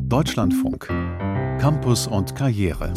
[0.00, 0.88] Deutschlandfunk.
[1.60, 2.92] Campus und Karriere.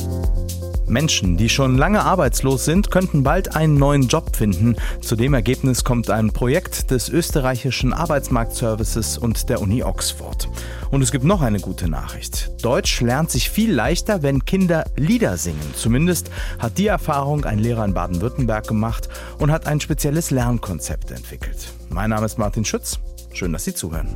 [0.87, 4.75] Menschen, die schon lange arbeitslos sind, könnten bald einen neuen Job finden.
[5.01, 10.49] Zu dem Ergebnis kommt ein Projekt des österreichischen Arbeitsmarktservices und der Uni Oxford.
[10.89, 12.51] Und es gibt noch eine gute Nachricht.
[12.63, 15.73] Deutsch lernt sich viel leichter, wenn Kinder Lieder singen.
[15.75, 21.71] Zumindest hat die Erfahrung ein Lehrer in Baden-Württemberg gemacht und hat ein spezielles Lernkonzept entwickelt.
[21.89, 22.99] Mein Name ist Martin Schütz.
[23.31, 24.15] Schön, dass Sie zuhören.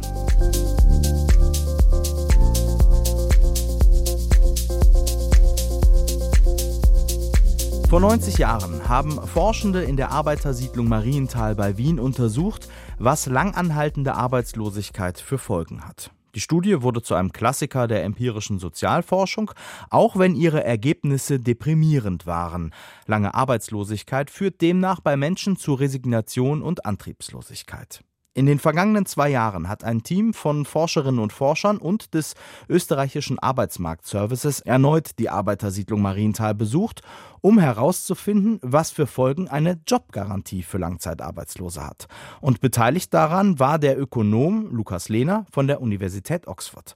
[7.93, 15.19] Vor 90 Jahren haben Forschende in der Arbeitersiedlung Marienthal bei Wien untersucht, was langanhaltende Arbeitslosigkeit
[15.19, 16.09] für Folgen hat.
[16.33, 19.51] Die Studie wurde zu einem Klassiker der empirischen Sozialforschung,
[19.91, 22.73] auch wenn ihre Ergebnisse deprimierend waren.
[23.05, 28.03] Lange Arbeitslosigkeit führt demnach bei Menschen zu Resignation und Antriebslosigkeit.
[28.35, 32.33] In den vergangenen zwei Jahren hat ein Team von Forscherinnen und Forschern und des
[32.67, 37.03] österreichischen Arbeitsmarktservices erneut die Arbeitersiedlung Marienthal besucht,
[37.41, 42.07] um herauszufinden, was für Folgen eine Jobgarantie für Langzeitarbeitslose hat.
[42.41, 46.95] Und beteiligt daran war der Ökonom Lukas Lehner von der Universität Oxford.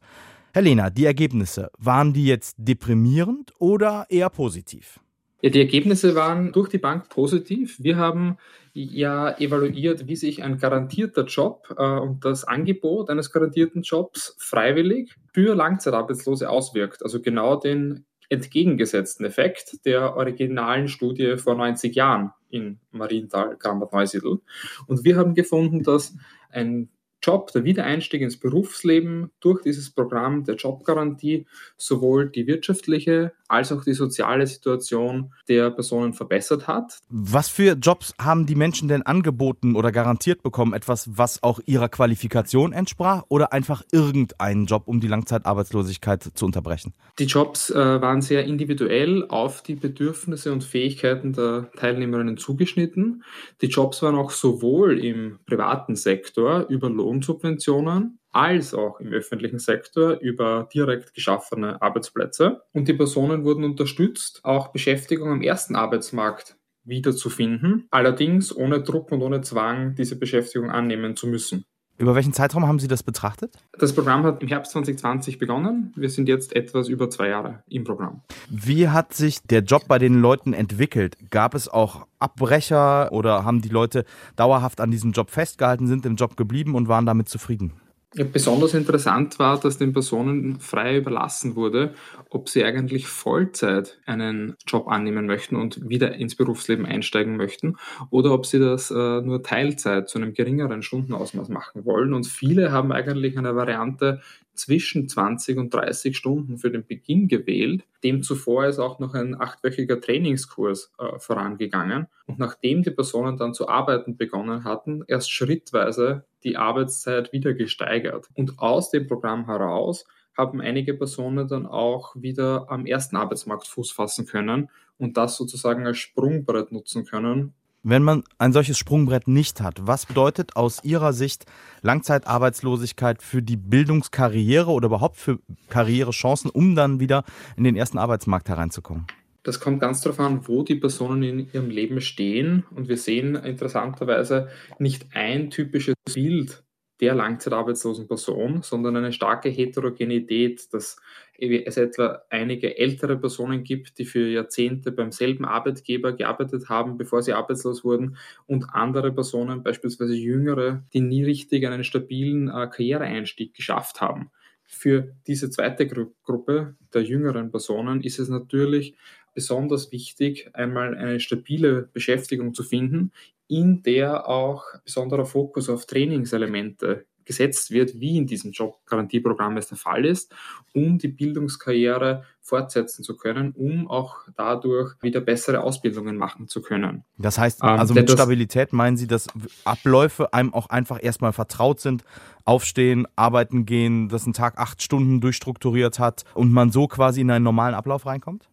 [0.53, 4.99] Herr Lehner, die Ergebnisse, waren die jetzt deprimierend oder eher positiv?
[5.41, 7.77] Ja, die Ergebnisse waren durch die Bank positiv.
[7.79, 8.37] Wir haben
[8.73, 15.15] ja evaluiert, wie sich ein garantierter Job äh, und das Angebot eines garantierten Jobs freiwillig
[15.33, 17.03] für Langzeitarbeitslose auswirkt.
[17.03, 24.39] Also genau den entgegengesetzten Effekt der originalen Studie vor 90 Jahren in Marienthal, Krambach-Neusiedl.
[24.87, 26.15] Und wir haben gefunden, dass
[26.49, 26.89] ein
[27.21, 33.83] Job, der Wiedereinstieg ins Berufsleben durch dieses Programm der Jobgarantie sowohl die wirtschaftliche als auch
[33.83, 36.99] die soziale Situation der Personen verbessert hat.
[37.09, 40.73] Was für Jobs haben die Menschen denn angeboten oder garantiert bekommen?
[40.73, 46.93] Etwas, was auch ihrer Qualifikation entsprach oder einfach irgendeinen Job, um die Langzeitarbeitslosigkeit zu unterbrechen?
[47.19, 53.23] Die Jobs äh, waren sehr individuell auf die Bedürfnisse und Fähigkeiten der Teilnehmerinnen zugeschnitten.
[53.61, 60.19] Die Jobs waren auch sowohl im privaten Sektor über Lohnsubventionen als auch im öffentlichen Sektor
[60.19, 62.61] über direkt geschaffene Arbeitsplätze.
[62.71, 69.23] Und die Personen wurden unterstützt, auch Beschäftigung am ersten Arbeitsmarkt wiederzufinden, allerdings ohne Druck und
[69.23, 71.65] ohne Zwang, diese Beschäftigung annehmen zu müssen.
[71.97, 73.55] Über welchen Zeitraum haben Sie das betrachtet?
[73.79, 75.91] Das Programm hat im Herbst 2020 begonnen.
[75.95, 78.21] Wir sind jetzt etwas über zwei Jahre im Programm.
[78.51, 81.17] Wie hat sich der Job bei den Leuten entwickelt?
[81.31, 84.05] Gab es auch Abbrecher oder haben die Leute
[84.35, 87.73] dauerhaft an diesem Job festgehalten, sind im Job geblieben und waren damit zufrieden?
[88.15, 91.93] Ja, besonders interessant war, dass den Personen frei überlassen wurde,
[92.29, 97.75] ob sie eigentlich Vollzeit einen Job annehmen möchten und wieder ins Berufsleben einsteigen möchten
[98.09, 102.13] oder ob sie das äh, nur Teilzeit zu einem geringeren Stundenausmaß machen wollen.
[102.13, 104.21] Und viele haben eigentlich eine Variante
[104.57, 107.83] zwischen 20 und 30 Stunden für den Beginn gewählt.
[108.03, 112.07] Dem zuvor ist auch noch ein achtwöchiger Trainingskurs äh, vorangegangen.
[112.25, 118.27] Und nachdem die Personen dann zu arbeiten begonnen hatten, erst schrittweise die Arbeitszeit wieder gesteigert.
[118.33, 120.05] Und aus dem Programm heraus
[120.37, 125.85] haben einige Personen dann auch wieder am ersten Arbeitsmarkt Fuß fassen können und das sozusagen
[125.85, 127.53] als Sprungbrett nutzen können,
[127.89, 131.45] wenn man ein solches Sprungbrett nicht hat, was bedeutet aus Ihrer Sicht
[131.83, 135.39] Langzeitarbeitslosigkeit für die Bildungskarriere oder überhaupt für
[135.69, 137.23] Karrierechancen, um dann wieder
[137.55, 139.07] in den ersten Arbeitsmarkt hereinzukommen?
[139.43, 142.65] Das kommt ganz darauf an, wo die Personen in ihrem Leben stehen.
[142.71, 144.49] Und wir sehen interessanterweise
[144.79, 146.65] nicht ein typisches Bild
[146.99, 150.97] der langzeitarbeitslosen Person, sondern eine starke Heterogenität, dass
[151.37, 157.21] es etwa einige ältere Personen gibt, die für Jahrzehnte beim selben Arbeitgeber gearbeitet haben, bevor
[157.21, 158.17] sie arbeitslos wurden,
[158.47, 164.31] und andere Personen, beispielsweise jüngere, die nie richtig einen stabilen äh, Karriereeinstieg geschafft haben.
[164.63, 168.95] Für diese zweite Gru Gruppe der jüngeren Personen ist es natürlich
[169.33, 173.11] besonders wichtig, einmal eine stabile Beschäftigung zu finden,
[173.47, 179.77] in der auch besonderer Fokus auf Trainingselemente gesetzt wird, wie in diesem Jobgarantieprogramm es der
[179.77, 180.33] Fall ist,
[180.73, 187.03] um die Bildungskarriere fortsetzen zu können, um auch dadurch wieder bessere Ausbildungen machen zu können.
[187.17, 189.27] Das heißt, ähm, also mit Stabilität meinen Sie, dass
[189.65, 192.03] Abläufe einem auch einfach erstmal vertraut sind,
[192.45, 197.29] aufstehen, arbeiten gehen, dass ein Tag acht Stunden durchstrukturiert hat und man so quasi in
[197.29, 198.47] einen normalen Ablauf reinkommt?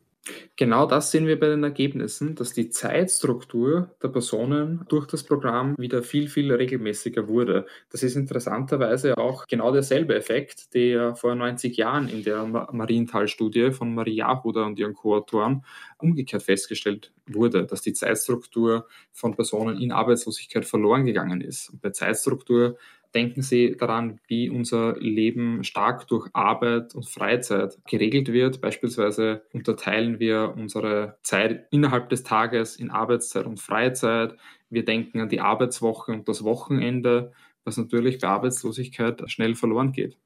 [0.56, 5.74] Genau das sehen wir bei den Ergebnissen, dass die Zeitstruktur der Personen durch das Programm
[5.76, 7.66] wieder viel, viel regelmäßiger wurde.
[7.90, 13.94] Das ist interessanterweise auch genau derselbe Effekt, der vor 90 Jahren in der Marienthal-Studie von
[13.94, 15.64] Marie Jahuda und ihren Co-Autoren
[15.98, 21.70] umgekehrt festgestellt wurde, dass die Zeitstruktur von Personen in Arbeitslosigkeit verloren gegangen ist.
[21.70, 22.78] Und bei Zeitstruktur
[23.14, 28.60] denken Sie daran, wie unser Leben stark durch Arbeit und Freizeit geregelt wird.
[28.60, 34.36] Beispielsweise unterteilen wir unsere Zeit innerhalb des Tages in Arbeitszeit und Freizeit.
[34.70, 37.32] Wir denken an die Arbeitswoche und das Wochenende,
[37.64, 40.18] was natürlich bei Arbeitslosigkeit schnell verloren geht.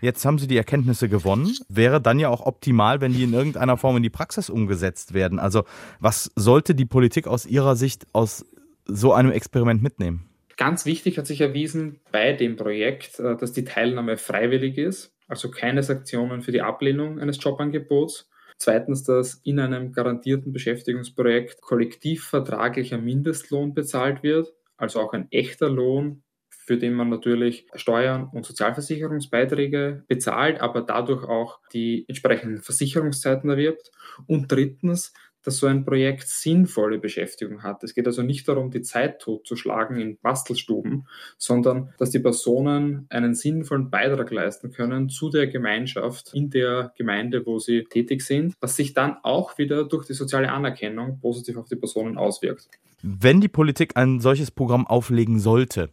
[0.00, 1.54] Jetzt haben Sie die Erkenntnisse gewonnen.
[1.68, 5.38] Wäre dann ja auch optimal, wenn die in irgendeiner Form in die Praxis umgesetzt werden.
[5.38, 5.64] Also
[6.00, 8.44] was sollte die Politik aus Ihrer Sicht aus
[8.86, 10.28] so einem Experiment mitnehmen?
[10.56, 15.50] Ganz wichtig hat sich erwiesen bei dem Projekt, äh, dass die Teilnahme freiwillig ist, also
[15.50, 18.28] keine Sanktionen für die Ablehnung eines Jobangebots.
[18.58, 26.22] Zweitens, dass in einem garantierten Beschäftigungsprojekt kollektivvertraglicher Mindestlohn bezahlt wird, also auch ein echter Lohn,
[26.48, 33.90] für den man natürlich Steuern und Sozialversicherungsbeiträge bezahlt, aber dadurch auch die entsprechenden Versicherungszeiten erwirbt.
[34.26, 35.12] Und drittens,
[35.44, 37.84] dass so ein Projekt sinnvolle Beschäftigung hat.
[37.84, 41.06] Es geht also nicht darum, die Zeit totzuschlagen in Bastelstuben,
[41.38, 47.44] sondern dass die Personen einen sinnvollen Beitrag leisten können zu der Gemeinschaft in der Gemeinde,
[47.46, 51.68] wo sie tätig sind, was sich dann auch wieder durch die soziale Anerkennung positiv auf
[51.68, 52.68] die Personen auswirkt.
[53.02, 55.90] Wenn die Politik ein solches Programm auflegen sollte,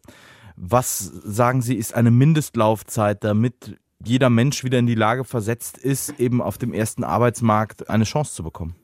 [0.55, 6.19] was sagen Sie, ist eine Mindestlaufzeit, damit jeder Mensch wieder in die Lage versetzt ist,
[6.19, 8.75] eben auf dem ersten Arbeitsmarkt eine Chance zu bekommen?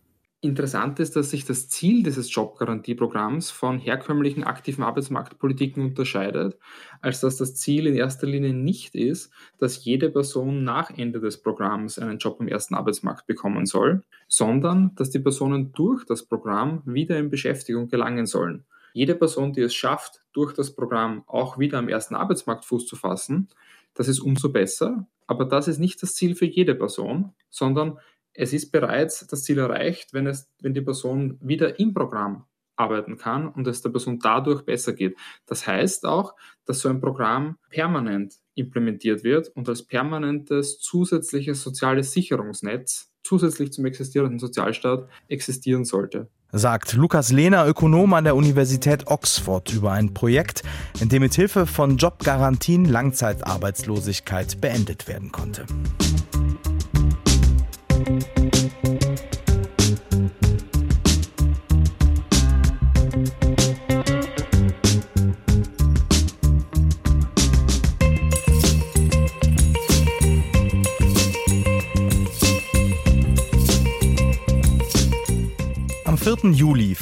[0.42, 6.60] Interessant ist, dass sich das Ziel dieses Jobgarantieprogramms von herkömmlichen aktiven Arbeitsmarktpolitiken unterscheidet,
[7.02, 11.42] als dass das Ziel in erster Linie nicht ist, dass jede Person nach Ende des
[11.42, 16.84] Programms einen Job am ersten Arbeitsmarkt bekommen soll, sondern dass die Personen durch das Programm
[16.86, 18.64] wieder in Beschäftigung gelangen sollen.
[18.94, 22.96] Jede Person, die es schafft, durch das Programm auch wieder am ersten Arbeitsmarkt Fuß zu
[22.96, 23.50] fassen,
[23.96, 25.08] das ist umso besser.
[25.26, 28.00] Aber das ist nicht das Ziel für jede Person, sondern
[28.38, 32.46] es ist bereits das Ziel erreicht, wenn, es, wenn die Person wieder im Programm
[32.76, 35.18] arbeiten kann und es der Person dadurch besser geht.
[35.48, 36.36] Das heißt auch,
[36.66, 43.86] dass so ein Programm permanent implementiert wird und als permanentes zusätzliches soziales Sicherungsnetz zusätzlich zum
[43.86, 46.30] existierenden Sozialstaat existieren sollte.
[46.52, 50.64] Sagt Lukas Lehner, Ökonom an der Universität Oxford, über ein Projekt,
[51.02, 55.66] in dem mit Hilfe von Jobgarantien Langzeitarbeitslosigkeit beendet werden konnte.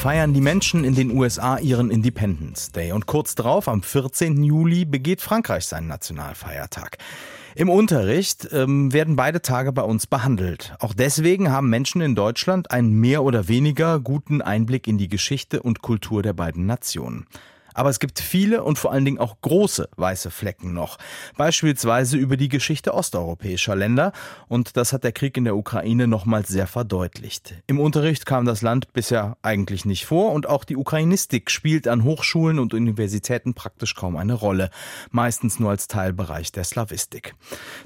[0.05, 4.43] Feiern die Menschen in den USA ihren Independence Day und kurz darauf, am 14.
[4.43, 6.99] Juli, begeht Frankreich seinen Nationalfeiertag.
[7.55, 10.75] Im Unterricht ähm, werden beide Tage bei uns behandelt.
[10.77, 15.63] Auch deswegen haben Menschen in Deutschland einen mehr oder weniger guten Einblick in die Geschichte
[15.63, 17.25] und Kultur der beiden Nationen.
[17.75, 20.97] Aber es gibt viele und vor allen Dingen auch große weiße Flecken noch.
[21.37, 24.13] Beispielsweise über die Geschichte osteuropäischer Länder.
[24.47, 27.53] Und das hat der Krieg in der Ukraine nochmals sehr verdeutlicht.
[27.67, 32.03] Im Unterricht kam das Land bisher eigentlich nicht vor und auch die Ukrainistik spielt an
[32.03, 34.69] Hochschulen und Universitäten praktisch kaum eine Rolle.
[35.11, 37.35] Meistens nur als Teilbereich der Slawistik.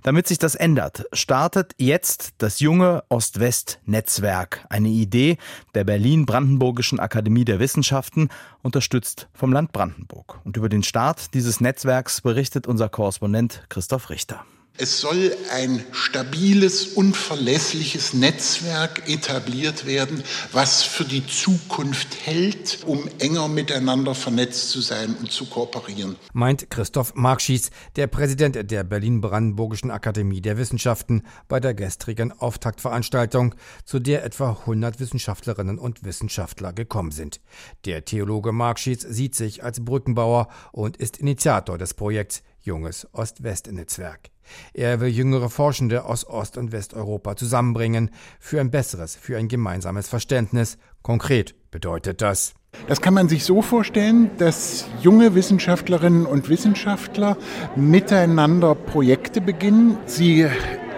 [0.04, 4.68] Damit sich das ändert, startet jetzt das junge Ost-West-Netzwerk.
[4.70, 5.38] Eine Idee
[5.74, 8.30] der Berlin-Brandenburgischen Akademie der Wissenschaften,
[8.62, 10.40] unterstützt vom Land Brandenburg.
[10.44, 14.46] Und über den Start dieses Netzwerks berichtet unser Korrespondent Christoph Richter.
[14.82, 20.24] Es soll ein stabiles und verlässliches Netzwerk etabliert werden,
[20.54, 26.16] was für die Zukunft hält, um enger miteinander vernetzt zu sein und zu kooperieren.
[26.32, 34.00] Meint Christoph Markschies, der Präsident der Berlin-Brandenburgischen Akademie der Wissenschaften, bei der gestrigen Auftaktveranstaltung, zu
[34.00, 37.42] der etwa 100 Wissenschaftlerinnen und Wissenschaftler gekommen sind.
[37.84, 44.30] Der Theologe Markschies sieht sich als Brückenbauer und ist Initiator des Projekts Junges Ost-West-Netzwerk.
[44.74, 50.08] Er will jüngere Forschende aus Ost- und Westeuropa zusammenbringen für ein besseres, für ein gemeinsames
[50.08, 50.78] Verständnis.
[51.02, 52.54] Konkret bedeutet das.
[52.88, 57.38] Das kann man sich so vorstellen, dass junge Wissenschaftlerinnen und Wissenschaftler
[57.76, 59.98] miteinander Projekte beginnen.
[60.06, 60.48] Sie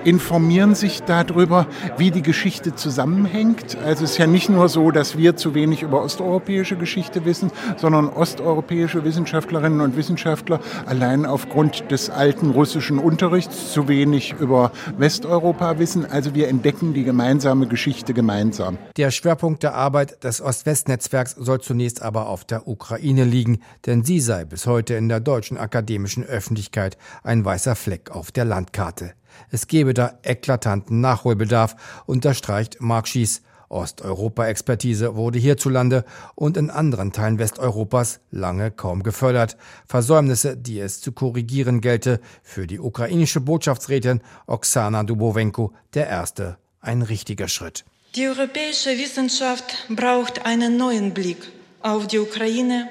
[0.04, 1.68] informieren sich darüber,
[1.98, 3.78] wie die Geschichte zusammenhängt.
[3.84, 7.52] Also es ist ja nicht nur so, dass wir zu wenig über osteuropäische Geschichte wissen,
[7.78, 15.80] sondern osteuropäische Wissenschaftlerinnen und Wissenschaftler allein aufgrund des alten russischen Unterrichts zu wenig über Westeuropa
[15.80, 16.06] wissen.
[16.06, 18.78] Also wir entdecken die gemeinsame Geschichte gemeinsam.
[18.98, 24.20] Der Schwerpunkt der Arbeit des Ost-West-Netzwerks soll zunächst aber auf der Ukraine liegen, denn sie
[24.20, 29.14] sei bis heute in der deutschen akademischen Öffentlichkeit ein weißer Fleck auf der Landkarte.
[29.50, 33.42] Es gebe da eklatanten Nachholbedarf, unterstreicht Mark Schies.
[33.72, 36.04] Osteuropa-Expertise wurde hierzulande
[36.36, 39.58] und in anderen Teilen Westeuropas lange kaum gefördert.
[39.88, 47.02] Versäumnisse, die es zu korrigieren gelte, für die ukrainische Botschaftsrätin Oksana Dubovenko der erste ein
[47.02, 47.86] richtiger Schritt.
[48.16, 51.38] Die europäische Wissenschaft braucht einen neuen Blick
[51.82, 52.90] auf die Ukraine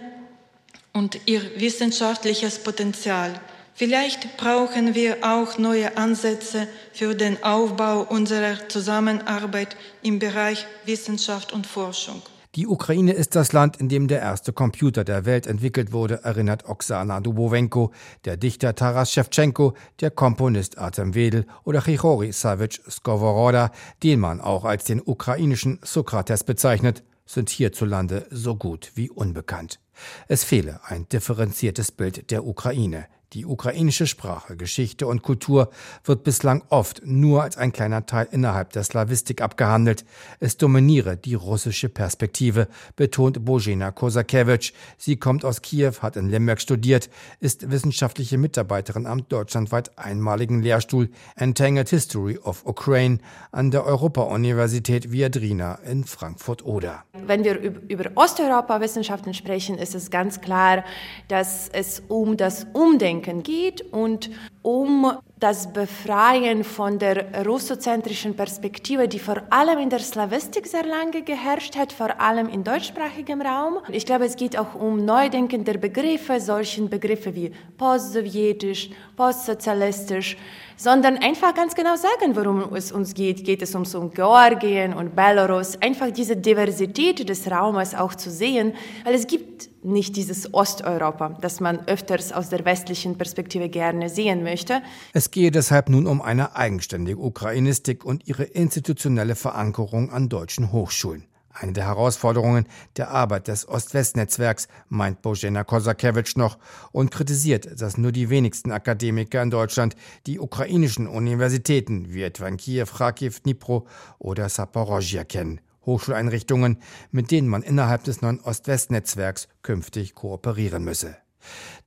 [0.92, 3.38] und ihr wissenschaftliches Potenzial.
[3.80, 11.66] Vielleicht brauchen wir auch neue Ansätze für den Aufbau unserer Zusammenarbeit im Bereich Wissenschaft und
[11.66, 12.20] Forschung.
[12.56, 16.68] Die Ukraine ist das Land, in dem der erste Computer der Welt entwickelt wurde, erinnert
[16.68, 17.90] Oksana Dubovenko,
[18.26, 23.72] der Dichter Taras Shevchenko, der Komponist Artem Wedel oder Chichori Savich Skovoroda,
[24.02, 29.80] den man auch als den ukrainischen Sokrates bezeichnet, sind hierzulande so gut wie unbekannt.
[30.28, 33.06] Es fehle ein differenziertes Bild der Ukraine.
[33.32, 35.70] Die ukrainische Sprache, Geschichte und Kultur
[36.02, 40.04] wird bislang oft nur als ein kleiner Teil innerhalb der Slawistik abgehandelt.
[40.40, 44.72] Es dominiere die russische Perspektive, betont Bojena Kosakewitsch.
[44.98, 47.08] Sie kommt aus Kiew, hat in Lemberg studiert,
[47.38, 53.18] ist wissenschaftliche Mitarbeiterin am deutschlandweit einmaligen Lehrstuhl Entangled History of Ukraine
[53.52, 57.04] an der Europa-Universität Viadrina in Frankfurt-Oder.
[57.12, 60.84] Wenn wir über Osteuropa-Wissenschaften sprechen, ist es ganz klar,
[61.28, 64.30] dass es um das Umdenken Denken geht und
[64.62, 71.22] um das Befreien von der russozentrischen Perspektive, die vor allem in der Slawistik sehr lange
[71.22, 73.78] geherrscht hat, vor allem in deutschsprachigem Raum.
[73.88, 80.36] Ich glaube, es geht auch um Neudenken der Begriffe, solchen Begriffe wie postsowjetisch, postsozialistisch,
[80.76, 83.44] sondern einfach ganz genau sagen, worum es uns geht.
[83.44, 85.80] Geht es uns um Georgien und Belarus?
[85.80, 88.74] Einfach diese Diversität des Raumes auch zu sehen,
[89.04, 94.42] weil es gibt nicht dieses Osteuropa, das man öfters aus der westlichen Perspektive gerne sehen
[94.42, 94.82] möchte.
[95.12, 101.24] Es gehe deshalb nun um eine eigenständige Ukrainistik und ihre institutionelle Verankerung an deutschen Hochschulen.
[101.52, 106.58] Eine der Herausforderungen der Arbeit des Ost-West-Netzwerks, meint Bojena Kosakewitsch noch
[106.92, 109.96] und kritisiert, dass nur die wenigsten Akademiker in Deutschland
[110.26, 113.86] die ukrainischen Universitäten wie etwa in Kiew, Kharkiv, Dnipro
[114.18, 115.60] oder Saporozhia kennen.
[115.90, 116.78] Hochschuleinrichtungen,
[117.10, 121.16] mit denen man innerhalb des neuen Ost-West-Netzwerks künftig kooperieren müsse.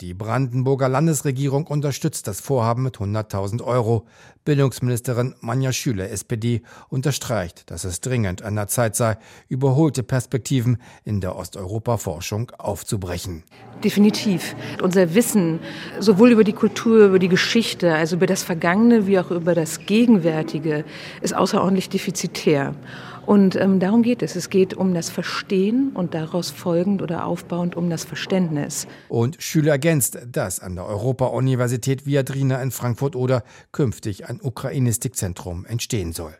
[0.01, 4.05] Die Brandenburger Landesregierung unterstützt das Vorhaben mit 100.000 Euro.
[4.45, 9.17] Bildungsministerin Manja Schüler, SPD, unterstreicht, dass es dringend an der Zeit sei,
[9.47, 13.43] überholte Perspektiven in der Osteuropa-Forschung aufzubrechen.
[13.83, 14.55] Definitiv.
[14.81, 15.59] Unser Wissen,
[15.99, 19.85] sowohl über die Kultur, über die Geschichte, also über das Vergangene wie auch über das
[19.85, 20.83] Gegenwärtige,
[21.21, 22.75] ist außerordentlich defizitär.
[23.25, 24.35] Und ähm, darum geht es.
[24.35, 28.87] Es geht um das Verstehen und daraus folgend oder aufbauend um das Verständnis.
[29.09, 36.33] Und Schüler ergänzt, dass an der Europa-Universität Viadrina in Frankfurt-Oder künftig ein Ukrainistikzentrum entstehen soll.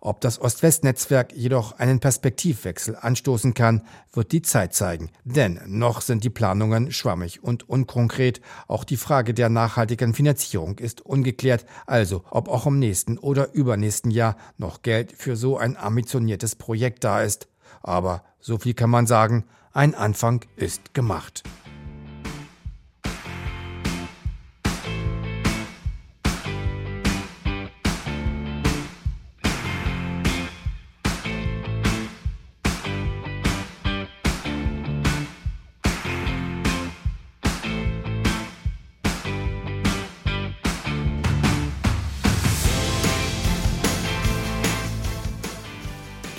[0.00, 5.10] Ob das Ost-West-Netzwerk jedoch einen Perspektivwechsel anstoßen kann, wird die Zeit zeigen.
[5.24, 8.40] Denn noch sind die Planungen schwammig und unkonkret.
[8.68, 11.66] Auch die Frage der nachhaltigen Finanzierung ist ungeklärt.
[11.86, 17.04] Also, ob auch im nächsten oder übernächsten Jahr noch Geld für so ein ambitioniertes Projekt
[17.04, 17.48] da ist.
[17.82, 21.42] Aber so viel kann man sagen, ein Anfang ist gemacht.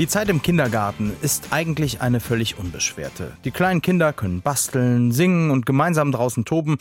[0.06, 3.32] Die Zeit im Kindergarten ist eigentlich eine völlig unbeschwerte.
[3.44, 6.78] Die kleinen Kinder können basteln, singen und gemeinsam draußen toben,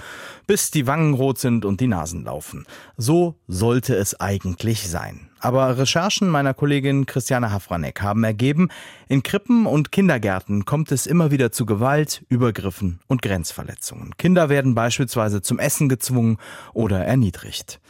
[0.47, 2.66] bis die Wangen rot sind und die Nasen laufen.
[2.99, 5.31] So sollte es eigentlich sein.
[5.40, 8.69] Aber Recherchen meiner Kollegin Christiane Hafranek haben ergeben,
[9.09, 14.19] in Krippen und Kindergärten kommt es immer wieder zu Gewalt, Übergriffen und Grenzverletzungen.
[14.19, 16.37] Kinder werden beispielsweise zum Essen gezwungen
[16.75, 17.81] oder erniedrigt.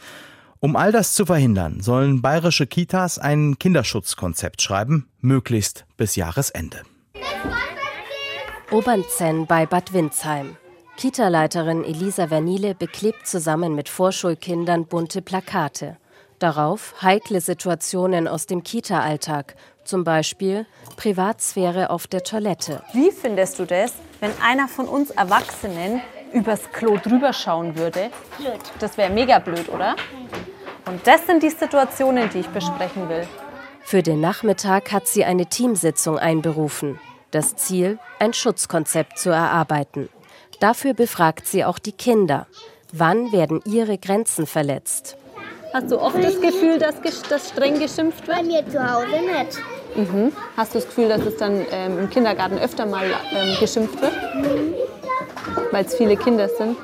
[0.65, 6.81] Um all das zu verhindern, sollen bayerische Kitas ein Kinderschutzkonzept schreiben, möglichst bis Jahresende.
[8.71, 10.57] Obernzenn bei Bad Windsheim.
[10.97, 15.97] Kita-Leiterin Elisa Vernile beklebt zusammen mit Vorschulkindern bunte Plakate.
[16.39, 20.65] Darauf heikle Situationen aus dem Kita-Alltag, zum Beispiel
[20.97, 22.81] Privatsphäre auf der Toilette.
[22.91, 26.01] Wie findest du das, wenn einer von uns Erwachsenen
[26.35, 28.11] übers Klo drüber schauen würde?
[28.37, 28.59] Blöd.
[28.79, 29.95] Das wäre mega blöd, oder?
[30.85, 33.25] Und das sind die Situationen, die ich besprechen will.
[33.81, 36.99] Für den Nachmittag hat sie eine Teamsitzung einberufen.
[37.31, 40.09] Das Ziel, ein Schutzkonzept zu erarbeiten.
[40.59, 42.47] Dafür befragt sie auch die Kinder.
[42.91, 45.17] Wann werden ihre Grenzen verletzt?
[45.73, 46.95] Hast du oft das Gefühl, dass,
[47.29, 48.37] dass streng geschimpft wird?
[48.37, 49.59] Bei mir zu Hause nicht.
[49.95, 50.31] Mhm.
[50.55, 54.13] Hast du das Gefühl, dass es dann ähm, im Kindergarten öfter mal ähm, geschimpft wird?
[54.35, 54.73] Mhm.
[55.71, 56.77] Weil es viele Kinder sind?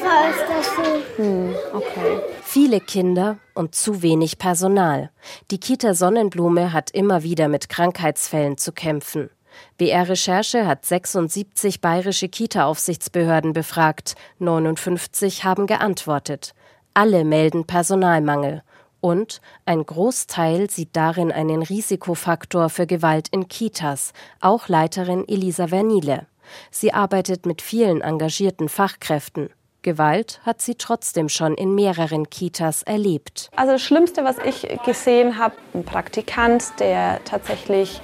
[0.00, 1.22] Falls das so.
[1.22, 2.20] Hm, okay.
[2.42, 5.10] Viele Kinder und zu wenig Personal.
[5.50, 9.30] Die Kita Sonnenblume hat immer wieder mit Krankheitsfällen zu kämpfen.
[9.78, 14.14] BR Recherche hat 76 bayerische Kita-Aufsichtsbehörden befragt.
[14.40, 16.54] 59 haben geantwortet.
[16.92, 18.62] Alle melden Personalmangel.
[19.00, 26.26] Und ein Großteil sieht darin einen Risikofaktor für Gewalt in Kitas, auch Leiterin Elisa Vernile.
[26.70, 29.50] Sie arbeitet mit vielen engagierten Fachkräften.
[29.82, 33.50] Gewalt hat sie trotzdem schon in mehreren Kitas erlebt.
[33.54, 38.00] Also das Schlimmste, was ich gesehen habe, ein Praktikant, der tatsächlich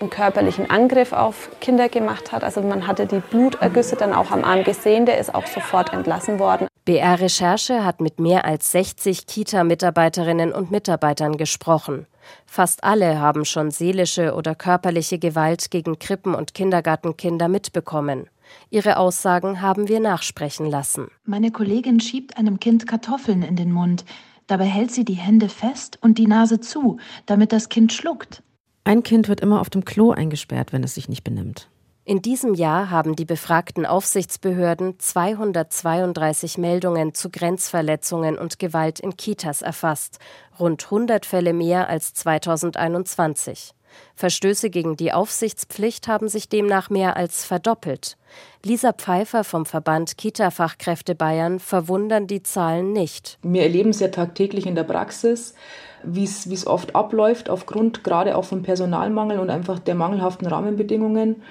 [0.00, 2.42] einen körperlichen Angriff auf Kinder gemacht hat.
[2.42, 6.38] Also man hatte die Blutergüsse dann auch am Arm gesehen, der ist auch sofort entlassen
[6.38, 6.66] worden.
[6.84, 12.06] BR Recherche hat mit mehr als 60 Kita-Mitarbeiterinnen und Mitarbeitern gesprochen.
[12.46, 18.26] Fast alle haben schon seelische oder körperliche Gewalt gegen Krippen- und Kindergartenkinder mitbekommen.
[18.70, 21.08] Ihre Aussagen haben wir nachsprechen lassen.
[21.24, 24.04] Meine Kollegin schiebt einem Kind Kartoffeln in den Mund.
[24.46, 28.42] Dabei hält sie die Hände fest und die Nase zu, damit das Kind schluckt.
[28.84, 31.68] Ein Kind wird immer auf dem Klo eingesperrt, wenn es sich nicht benimmt.
[32.10, 39.62] In diesem Jahr haben die befragten Aufsichtsbehörden 232 Meldungen zu Grenzverletzungen und Gewalt in Kitas
[39.62, 40.18] erfasst,
[40.58, 43.74] rund 100 Fälle mehr als 2021.
[44.16, 48.16] Verstöße gegen die Aufsichtspflicht haben sich demnach mehr als verdoppelt.
[48.64, 53.38] Lisa Pfeiffer vom Verband Kita-Fachkräfte Bayern verwundern die Zahlen nicht.
[53.44, 55.54] Wir erleben es ja tagtäglich in der Praxis,
[56.02, 61.42] wie es oft abläuft, aufgrund gerade auch vom Personalmangel und einfach der mangelhaften Rahmenbedingungen.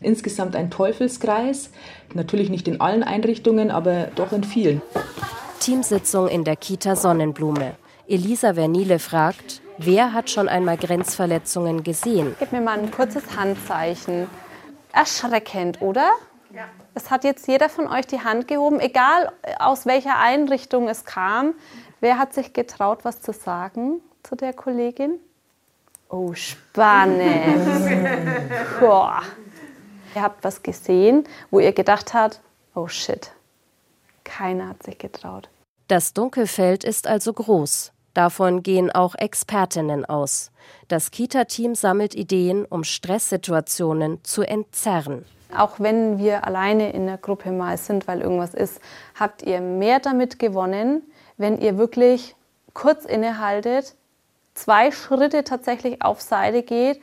[0.00, 1.70] Insgesamt ein Teufelskreis,
[2.14, 4.82] natürlich nicht in allen Einrichtungen, aber doch in vielen.
[5.60, 7.74] Teamsitzung in der Kita Sonnenblume.
[8.06, 12.36] Elisa Vernile fragt, wer hat schon einmal Grenzverletzungen gesehen?
[12.38, 14.26] Gib mir mal ein kurzes Handzeichen.
[14.92, 16.10] Erschreckend, oder?
[16.54, 16.64] Ja.
[16.94, 21.54] Es hat jetzt jeder von euch die Hand gehoben, egal aus welcher Einrichtung es kam.
[22.00, 25.18] Wer hat sich getraut, was zu sagen zu der Kollegin?
[26.10, 27.24] Oh, spannend.
[28.80, 29.22] Boah.
[30.14, 32.40] Ihr habt was gesehen, wo ihr gedacht habt,
[32.74, 33.32] oh shit,
[34.22, 35.48] keiner hat sich getraut.
[35.88, 37.92] Das Dunkelfeld ist also groß.
[38.14, 40.52] Davon gehen auch Expertinnen aus.
[40.86, 45.24] Das Kita-Team sammelt Ideen, um Stresssituationen zu entzerren.
[45.56, 48.80] Auch wenn wir alleine in der Gruppe mal sind, weil irgendwas ist,
[49.18, 51.02] habt ihr mehr damit gewonnen,
[51.36, 52.36] wenn ihr wirklich
[52.72, 53.94] kurz innehaltet,
[54.54, 57.00] zwei Schritte tatsächlich auf Seite geht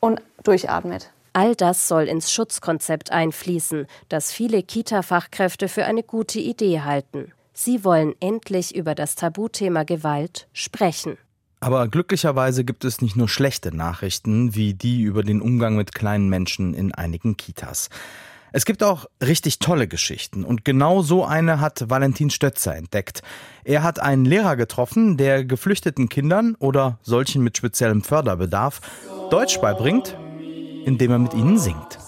[0.00, 1.10] und durchatmet.
[1.36, 7.30] All das soll ins Schutzkonzept einfließen, das viele Kita-Fachkräfte für eine gute Idee halten.
[7.52, 11.18] Sie wollen endlich über das Tabuthema Gewalt sprechen.
[11.60, 16.30] Aber glücklicherweise gibt es nicht nur schlechte Nachrichten wie die über den Umgang mit kleinen
[16.30, 17.90] Menschen in einigen Kitas.
[18.52, 23.20] Es gibt auch richtig tolle Geschichten und genau so eine hat Valentin Stötzer entdeckt.
[23.62, 28.80] Er hat einen Lehrer getroffen, der geflüchteten Kindern oder solchen mit speziellem Förderbedarf
[29.28, 30.16] Deutsch beibringt
[30.86, 31.98] indem er mit ihnen singt.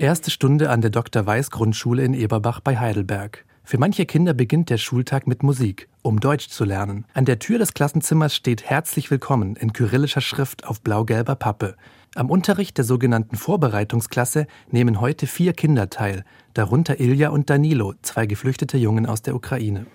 [0.00, 1.26] Erste Stunde an der Dr.
[1.26, 3.44] Weiß Grundschule in Eberbach bei Heidelberg.
[3.64, 7.04] Für manche Kinder beginnt der Schultag mit Musik, um Deutsch zu lernen.
[7.14, 11.76] An der Tür des Klassenzimmers steht Herzlich willkommen in kyrillischer Schrift auf blau-gelber Pappe.
[12.16, 18.26] Am Unterricht der sogenannten Vorbereitungsklasse nehmen heute vier Kinder teil, darunter Ilja und Danilo, zwei
[18.26, 19.86] geflüchtete Jungen aus der Ukraine.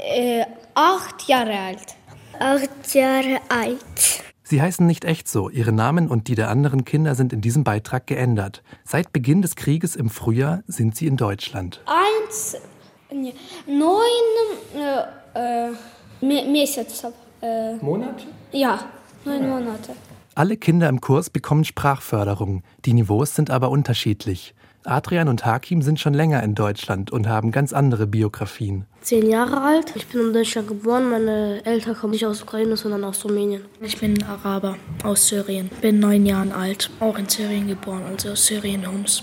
[0.00, 1.94] Äh, äh, acht Jahre alt.
[2.40, 4.24] Acht Jahre alt.
[4.42, 5.50] Sie heißen nicht echt so.
[5.50, 8.64] Ihre Namen und die der anderen Kinder sind in diesem Beitrag geändert.
[8.82, 11.80] Seit Beginn des Krieges im Frühjahr sind sie in Deutschland.
[11.86, 12.56] Eins,
[13.12, 14.02] neun
[14.74, 15.70] äh, äh,
[17.40, 18.26] äh, Monate?
[18.50, 18.80] Ja,
[19.24, 19.92] neun Monate.
[20.34, 22.62] Alle Kinder im Kurs bekommen Sprachförderung.
[22.86, 24.54] Die Niveaus sind aber unterschiedlich.
[24.84, 28.86] Adrian und Hakim sind schon länger in Deutschland und haben ganz andere Biografien.
[29.02, 29.92] Zehn Jahre alt.
[29.94, 31.10] Ich bin in Deutschland geboren.
[31.10, 33.62] Meine Eltern kommen nicht aus Ukraine, sondern aus Rumänien.
[33.82, 35.70] Ich bin Araber aus Syrien.
[35.82, 36.88] Bin neun Jahre alt.
[36.98, 39.22] Auch in Syrien geboren, also aus Syrien Homs.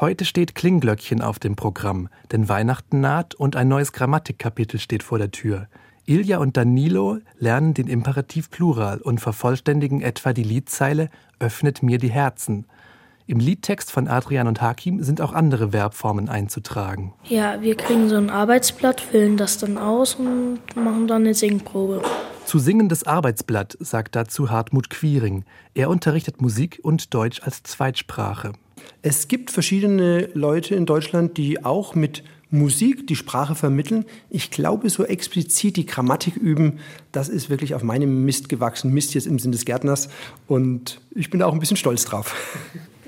[0.00, 5.18] Heute steht Klingglöckchen auf dem Programm, denn Weihnachten naht und ein neues Grammatikkapitel steht vor
[5.18, 5.68] der Tür.
[6.10, 12.10] Ilja und Danilo lernen den Imperativ Plural und vervollständigen etwa die Liedzeile Öffnet mir die
[12.10, 12.66] Herzen.
[13.28, 17.14] Im Liedtext von Adrian und Hakim sind auch andere Verbformen einzutragen.
[17.28, 22.02] Ja, wir kriegen so ein Arbeitsblatt, füllen das dann aus und machen dann eine Singprobe.
[22.44, 25.44] Zu singendes Arbeitsblatt sagt dazu Hartmut Quiring.
[25.74, 28.54] Er unterrichtet Musik und Deutsch als Zweitsprache.
[29.02, 34.04] Es gibt verschiedene Leute in Deutschland, die auch mit Musik, die Sprache vermitteln.
[34.28, 36.80] Ich glaube, so explizit die Grammatik üben,
[37.12, 38.92] das ist wirklich auf meinem Mist gewachsen.
[38.92, 40.08] Mist jetzt im Sinn des Gärtners.
[40.46, 42.34] Und ich bin da auch ein bisschen stolz drauf.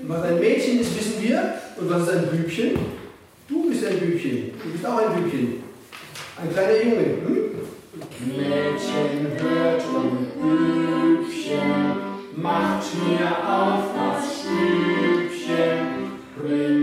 [0.05, 1.53] Was ein Mädchen ist, wissen wir.
[1.79, 2.71] Und was ist ein Bübchen?
[3.47, 4.51] Du bist ein Bübchen.
[4.63, 5.55] Du bist auch ein Bübchen.
[6.41, 7.05] Ein kleiner Junge.
[7.25, 7.43] Hm?
[8.25, 11.61] Mädchen hört und Bübchen,
[12.35, 16.82] macht mir auf das Stübchen, bring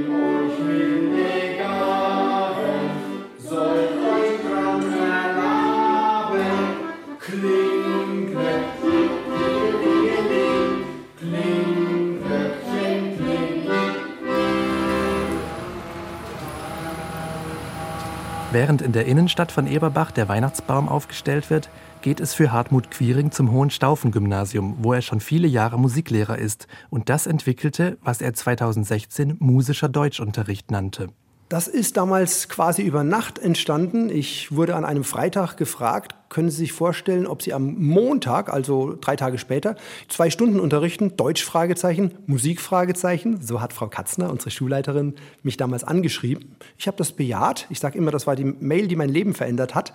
[18.53, 21.71] Während in der Innenstadt von Eberbach der Weihnachtsbaum aufgestellt wird,
[22.03, 27.09] geht es für Hartmut Quiring zum Hohenstaufen-Gymnasium, wo er schon viele Jahre Musiklehrer ist und
[27.09, 31.11] das entwickelte, was er 2016 musischer Deutschunterricht nannte.
[31.51, 34.09] Das ist damals quasi über Nacht entstanden.
[34.09, 38.97] Ich wurde an einem Freitag gefragt, können Sie sich vorstellen, ob Sie am Montag, also
[39.01, 39.75] drei Tage später,
[40.09, 43.41] zwei Stunden unterrichten, Deutsch Fragezeichen, Musik Fragezeichen.
[43.43, 46.55] So hat Frau Katzner, unsere Schulleiterin, mich damals angeschrieben.
[46.79, 47.67] Ich habe das bejaht.
[47.69, 49.93] Ich sage immer, das war die Mail, die mein Leben verändert hat.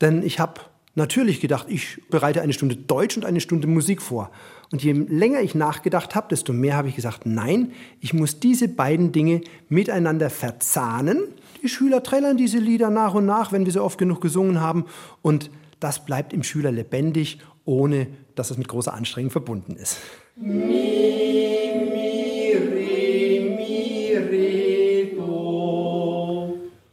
[0.00, 0.60] Denn ich habe
[0.98, 4.30] natürlich gedacht, ich bereite eine Stunde Deutsch und eine Stunde Musik vor.
[4.70, 8.68] Und je länger ich nachgedacht habe, desto mehr habe ich gesagt, nein, ich muss diese
[8.68, 11.22] beiden Dinge miteinander verzahnen.
[11.62, 14.84] Die Schüler trällern diese Lieder nach und nach, wenn wir sie oft genug gesungen haben.
[15.22, 19.98] Und das bleibt im Schüler lebendig, ohne dass es mit großer Anstrengung verbunden ist.
[20.36, 21.57] Mi,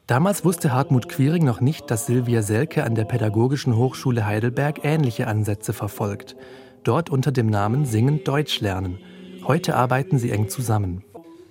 [0.08, 5.26] Damals wusste Hartmut Quiring noch nicht, dass Silvia Selke an der Pädagogischen Hochschule Heidelberg ähnliche
[5.26, 6.36] Ansätze verfolgt.
[6.84, 9.00] Dort unter dem Namen Singend Deutsch lernen.
[9.46, 11.04] Heute arbeiten sie eng zusammen.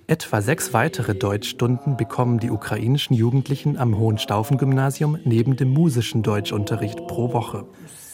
[0.07, 7.33] Etwa sechs weitere Deutschstunden bekommen die ukrainischen Jugendlichen am Hohenstaufen-Gymnasium neben dem musischen Deutschunterricht pro
[7.33, 7.65] Woche.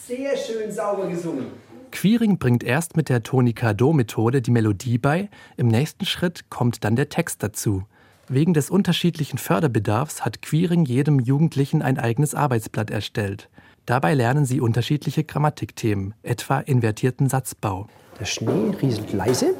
[0.08, 1.46] Sehr schön sauber gesungen.
[1.92, 7.10] Quiring bringt erst mit der Tonika-Do-Methode die Melodie bei, im nächsten Schritt kommt dann der
[7.10, 7.84] Text dazu.
[8.32, 13.50] Wegen des unterschiedlichen Förderbedarfs hat Quiring jedem Jugendlichen ein eigenes Arbeitsblatt erstellt.
[13.84, 17.88] Dabei lernen sie unterschiedliche Grammatikthemen, etwa invertierten Satzbau.
[18.18, 19.54] Der Schnee rieselt leise.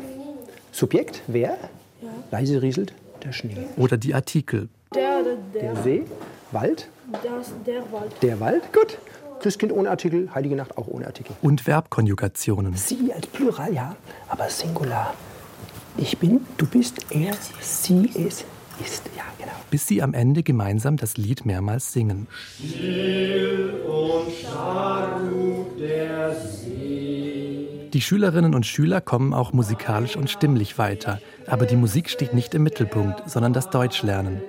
[0.71, 1.59] Subjekt, wer?
[2.01, 2.09] Ja.
[2.31, 3.59] Leise rieselt der Schnee.
[3.77, 4.71] Oder die Artikel.
[4.95, 6.05] Der, der, Der See,
[6.53, 6.89] Wald,
[7.23, 8.23] Das, der Wald.
[8.23, 8.97] der Wald, gut.
[9.41, 11.37] Christkind ohne Artikel, Heilige Nacht auch ohne Artikel.
[11.43, 12.75] Und Verbkonjugationen.
[12.77, 13.97] Sie als Plural, ja,
[14.31, 15.13] aber Singular.
[15.99, 18.47] Ich bin, du bist, er, sie, es,
[18.81, 19.05] ist.
[19.17, 19.53] Ja, genau.
[19.71, 22.27] Bis sie am Ende gemeinsam das Lied mehrmals singen.
[22.59, 25.21] Still und starr
[25.79, 27.89] der See.
[27.93, 31.21] Die Schülerinnen und Schüler kommen auch musikalisch und stimmlich weiter.
[31.47, 34.41] Aber die Musik steht nicht im Mittelpunkt, sondern das Deutschlernen.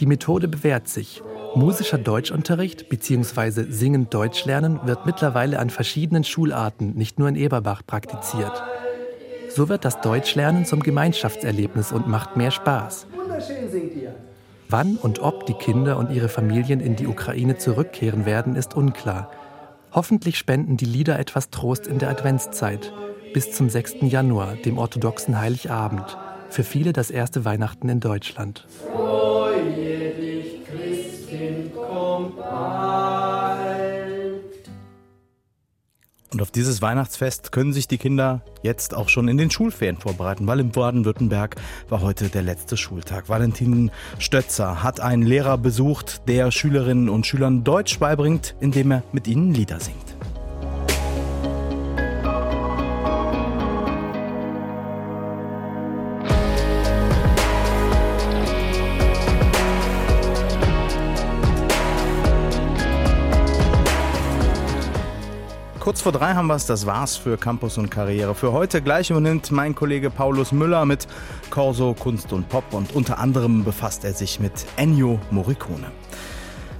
[0.00, 1.22] Die Methode bewährt sich.
[1.54, 3.70] Musischer Deutschunterricht bzw.
[3.70, 8.62] Singend Deutsch lernen wird mittlerweile an verschiedenen Schularten, nicht nur in Eberbach, praktiziert.
[9.48, 13.06] So wird das Deutschlernen zum Gemeinschaftserlebnis und macht mehr Spaß.
[13.36, 14.14] Wunderschön singt ihr.
[14.70, 19.30] Wann und ob die Kinder und ihre Familien in die Ukraine zurückkehren werden, ist unklar.
[19.92, 22.94] Hoffentlich spenden die Lieder etwas Trost in der Adventszeit.
[23.34, 23.96] Bis zum 6.
[24.02, 26.16] Januar, dem orthodoxen Heiligabend.
[26.48, 28.66] Für viele das erste Weihnachten in Deutschland.
[36.32, 40.46] Und auf dieses Weihnachtsfest können sich die Kinder jetzt auch schon in den Schulferien vorbereiten,
[40.46, 41.56] weil im Baden-Württemberg
[41.88, 43.28] war heute der letzte Schultag.
[43.28, 49.28] Valentin Stötzer hat einen Lehrer besucht, der Schülerinnen und Schülern Deutsch beibringt, indem er mit
[49.28, 50.15] ihnen Lieder singt.
[65.86, 68.34] Kurz vor drei haben wir es, das war's für Campus und Karriere.
[68.34, 71.06] Für heute gleich übernimmt mein Kollege Paulus Müller mit
[71.48, 75.92] Corso, Kunst und Pop und unter anderem befasst er sich mit Ennio Morricone.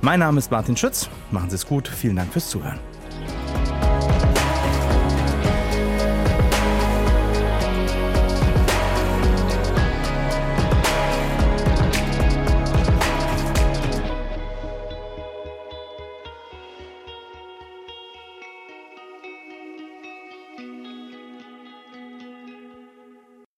[0.00, 2.80] Mein Name ist Martin Schütz, machen Sie es gut, vielen Dank fürs Zuhören.